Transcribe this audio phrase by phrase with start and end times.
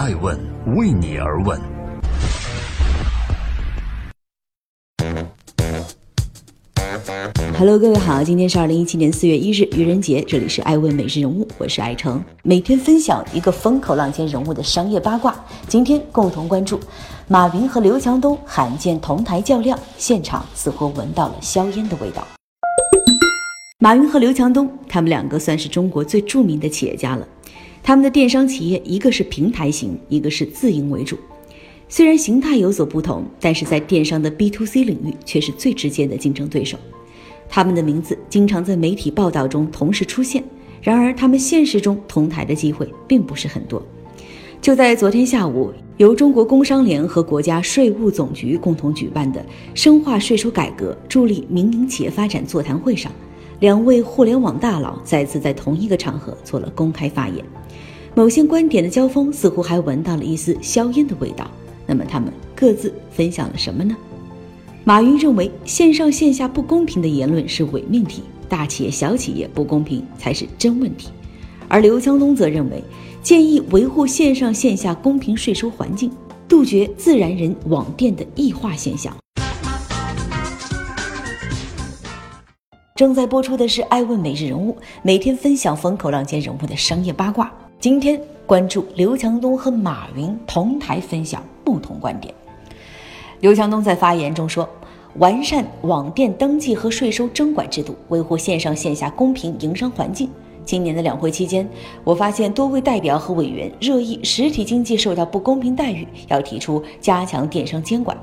[0.00, 0.34] 爱问
[0.78, 1.60] 为你而问。
[7.58, 15.38] Hello，各位好，今天是二零一七年四月一日，愚人节，这里是爱问每日人物，我是爱成，每天分享一个风口浪尖人物的商业八卦。
[15.68, 16.80] 今天共同关注
[17.28, 22.26] 马云和刘强东罕见同台较量，现场似乎闻到了硝烟的味道。
[23.78, 27.28] 马云和刘强东，他们两个算是中国最著名的企业家了。
[27.82, 31.16] 他们的电商企业，一个是平台型，一个是自营为主。
[31.88, 36.78] 虽然形态有所不同，但是在电商的 B to C 领域却是最直接的竞争对手。
[37.48, 40.44] 他们的名字经常在媒体报道中同时出现，
[40.80, 43.82] 然而他们现实中同台的机会并不是很多。
[44.60, 49.44] 就在昨天下午，由中国工商联和国家税务总局共同举办的
[49.74, 53.10] “深化税收改革，助力民营企业发展”座谈会上，
[53.60, 57.44] 两位互联网大佬再次在同一个场合做了公开发言。
[58.14, 61.48] 某些观点的交锋似乎还闻到了一丝硝烟的味道。
[61.86, 63.96] 那么他们各自分享了什么呢？
[64.84, 71.08] 马云认为线上线下不公平的言论是伪命题，大企业小企业不公平才是真问题。
[71.68, 72.82] 而刘强东则认为
[73.22, 76.10] 建议维护线上线下公平税收环境，
[76.48, 79.14] 杜绝自然人网店的异化现象。
[83.00, 87.50] 正在播出的是《爱问每日人物》，每天分享风口浪尖人物的商业八卦。
[87.80, 92.34] 今天关注刘强东和马云同台分享不同观点。
[93.40, 94.68] 刘强东在发言中说
[95.16, 100.28] ：“完善网店登记和税收征管制度，维护线上线下公平营商环境。
[100.66, 101.66] 今年的两会期间，
[102.04, 108.14] 我发现多位代表和委员热议实体经济受到不公平待遇，要提出加强电商监管。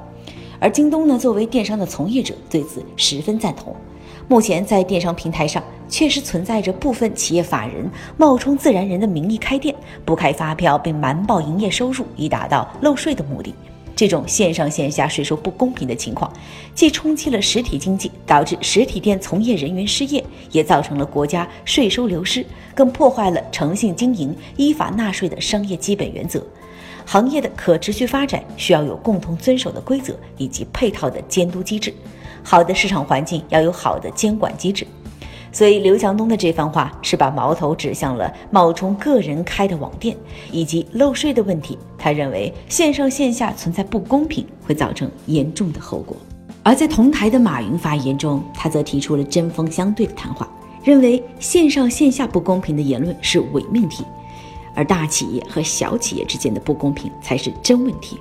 [0.59, 3.75] 而京东呢，作为电商的从业者，对此十分赞同。
[4.27, 13.55] 目前在电商平台上。”确实存在着部分企业法人冒充自然人的名义开店，不开发票并瞒报营业收入，以达到漏税的目的。
[13.95, 16.29] 这种线上线下税收不公平的情况，
[16.75, 26.43] 既冲击了实体经济，导致实体店从业人员失业，也造成了国家税收流失，更破坏了诚信经营、依法纳税的商业基本原则。
[27.05, 31.93] 行业的可持续发展需要有共同遵守的规则以及配套的监督机制。
[32.49, 34.87] 好的市场环境要有好的监管机制。
[35.51, 40.15] 所以，刘强东的这番话是把矛头指向了冒充个人开的网店
[40.49, 41.77] 以及漏税的问题。
[41.97, 46.15] 他认为线上线下存在不公平，会造成严重的后果。
[46.63, 50.49] 而在同台的马云发言中，他则提出了针锋相对的谈话，
[50.83, 54.05] 认为线上线下不公平的言论是伪命题，
[54.73, 58.17] 而大企业和小企业之间的不公平才是真问题。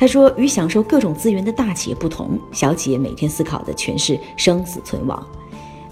[0.00, 5.22] 他说，与享受各种资源的大企业不同，小企业每天思考的全是生死存亡。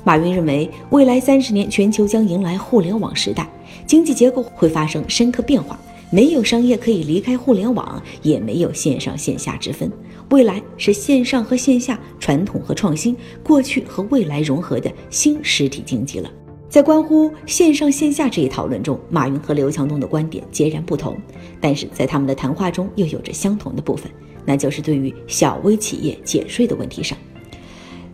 [0.02, 3.46] 马云认为，未来三十年，全球将迎来互联网时代，
[3.86, 5.78] 经济结构会发生深刻变化，
[6.10, 9.92] 没有商业可以离开互联网，也没有线上线下之分。
[10.30, 16.30] 未来是线上和线下、传统和创新、过去和未来融合的新实体经济了。
[16.68, 21.16] 在关乎线上线下这一讨论中，马云和刘强东的观点截然不同，
[21.60, 24.10] 但是在他们的谈话中又有着相同的部分，
[24.44, 27.16] 那就是对于小微企业减税的问题上。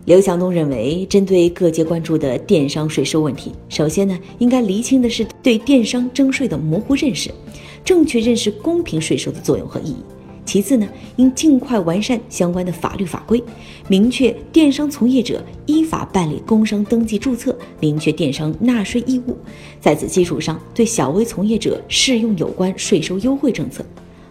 [0.05, 7.29] 刘强东认为，针对各界关注的电商税收问题，首先呢，应该厘清的是对电商征税的模糊认识，
[7.83, 9.97] 正确认识公平税收的作用和意义。
[10.45, 13.43] 其次呢，应尽快完善相关的法律法规，
[13.87, 19.35] 明确电商从业者依法办理工商登记注册，明确电商纳税义务。
[19.81, 23.83] 在此基础上，对小微从业者适用有关税收优惠政策，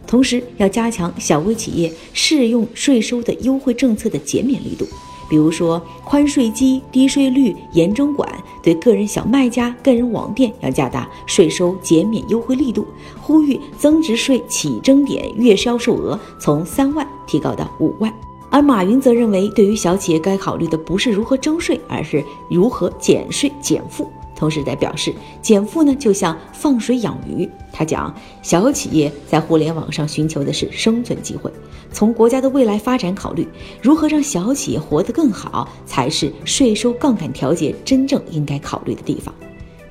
[0.06, 4.86] 同时要加强小微企业适用税收的优惠政策的减免力度。
[5.28, 8.28] 比如说，宽税基、低税率、严征管，
[8.62, 12.86] 对个人小卖家、个人网店要加大税收减免优惠力度，
[13.20, 18.12] 呼吁增值税起征点月销售额从三万提高到五万。
[18.50, 24.08] 而马云则认为，对于小企业该考虑的不是如何征税，而是如何减税减负。
[24.44, 25.10] 同时在表示，
[25.40, 27.48] 减负呢就像放水养鱼。
[27.72, 31.50] 他讲，小企业在互联网上寻求的是生存机会。
[31.90, 33.48] 从国家的未来发展考虑，
[33.80, 39.34] 如何让小企业活得更好，才是税收杠杆调节真正应该考虑的地方。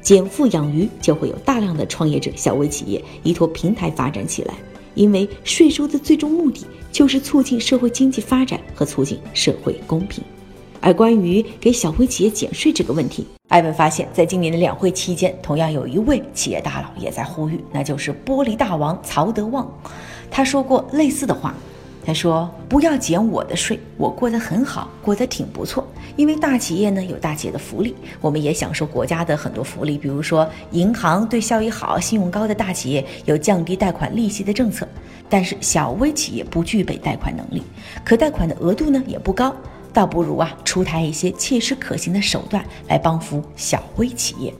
[0.03, 4.53] 减负养鱼，就会有大量的创业者、小微企业依托平台发展起来。
[4.94, 10.23] 因为税收的最终目的就是促进社会经济发展和促进社会公平。
[10.83, 19.65] 而关于给小微企业减税这个问题，艾文发现，在今年的两会期间，同样有一位企业大佬也在呼吁，那就是玻璃大王曹德旺。
[20.30, 21.56] 他说过类似的话。
[22.06, 25.88] 他说：“不要减我的税，我过得很好，过得挺不错。
[26.18, 34.85] 因为大企业呢有大企业的福利，我们也享受国家的很多福利，比如说银行对效益好、信用高的大企业有降低贷款利息的政策。
[35.30, 37.63] 但是小微企业不具备贷款能力，
[38.03, 39.56] 可贷款的额度呢也不高，
[39.94, 44.54] 倒不如啊出台一些切实可行的手段来帮扶小微企业。”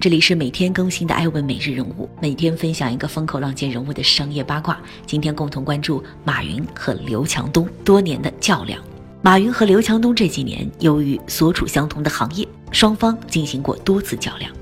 [0.00, 4.78] 这里是每天更新的《艾问每日人物》，每天分享一个风口浪尖人物的商业八卦。
[5.06, 8.78] 今天共同关注马云和刘强东多年的较量。
[9.22, 14.52] 马云和刘强东这几年由于所处相同的行业，双方进行过多次较量。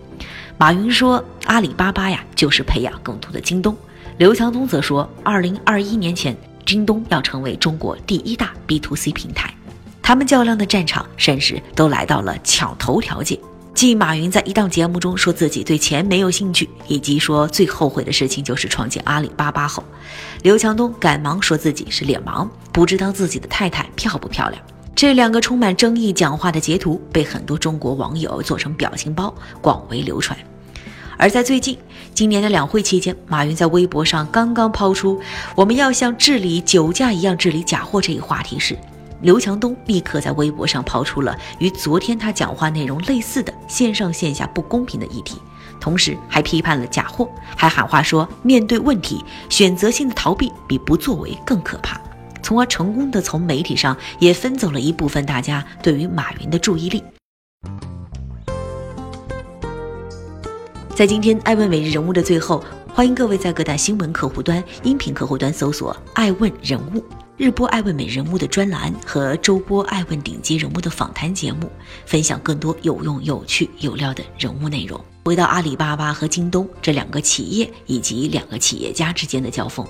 [0.56, 3.76] 马云说：“阿里巴巴呀，就是培养更多的京东。”
[4.18, 9.52] 刘强东则说：“二零二一年前，京东要成为中国第一大 B to C 平台。”
[10.02, 13.38] 他们较量的战场，甚至都来到了抢头条界。
[13.74, 19.82] 继马云在一档节目中说自己对钱没有兴趣，以及说最后悔的事情就是创建阿里巴巴后，
[20.42, 24.62] 刘强东赶忙说自己是脸盲，不知道自己的太太漂不漂亮。
[24.94, 30.38] 这两个充满争议讲话的截图被很多中国网友做成表情包，广为流传。
[31.16, 31.78] 而在最近
[32.14, 35.20] 今年的两会期间，马云在微博上刚刚抛出
[35.54, 38.76] “我们要像治理酒驾一样治理假货”这一话题时。
[39.20, 45.40] 刘强东立刻在微博上抛出了与昨天他讲话内容类似的线上线下不公平的议题，
[45.78, 52.00] 同时还批判了假货，还喊话说面对问题，选择性的逃避比不作为更可怕，
[52.42, 57.00] 从而成功的从媒体上也分走了一部分大家对于马云的注意力。
[60.94, 62.62] 在今天爱问每日人物的最后，
[62.92, 67.02] 欢迎各位在各大新闻客户端、音频客户端搜索“爱问人物”。
[67.38, 71.72] 日播爱问美人物的专栏和周播爱问顶级人物的访谈节目，
[72.04, 75.02] 分享更多有用、有趣、有料的人物内容。
[75.24, 79.84] 回到阿里巴巴和京东这两个企业以及两个企业家之间的交锋，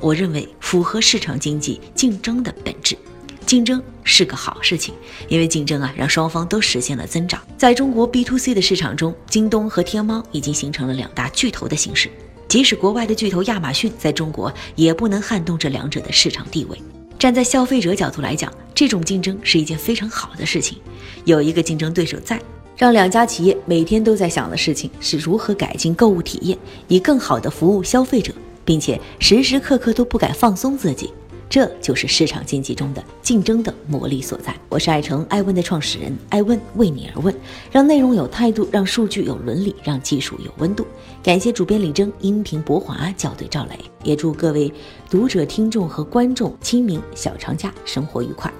[0.00, 2.98] 我认为符合市场经济竞争的本质。
[3.46, 3.82] 竞争
[4.14, 4.94] 是个好事情，
[5.26, 7.40] 因为竞争啊，让双方都实现了增长。
[7.56, 12.10] 在中国 B to C 的市场中，京东和天猫已经形成了两大巨头的形式。
[12.46, 16.76] 即使国外的巨头亚马逊在中国也不能撼动这两者的市场地位。
[17.18, 20.76] 站在消费者角度来讲，这种竞争是一件非常好的事情。
[21.24, 22.38] 有一个竞争对手在，
[22.76, 31.10] 让两家企业每天都在想的事情是如何改进购物体验，以更好的服务消费者，并且时时刻刻都不敢放松自己。
[31.52, 34.56] 这就是市场经济中的竞争的魔力所在。
[34.70, 37.34] 我是爱成爱问的创始人，爱问为你而问，
[37.70, 40.86] 让内容有态度，让数据有伦理，让技术有温度。
[41.22, 44.72] 感谢主编李征，音频博华校对赵磊，也祝各位
[45.10, 48.50] 读者、听众和观众清明小长假生活愉快。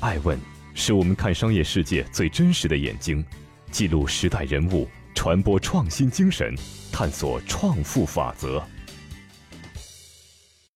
[0.00, 0.36] 爱问
[0.74, 3.24] 是我们看商业世界最真实的眼睛，
[3.70, 6.52] 记录时代人物，传播创新精神，
[6.90, 8.60] 探索创富法则。